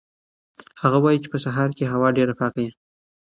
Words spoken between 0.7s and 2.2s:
هغه وایي چې په سهار کې هوا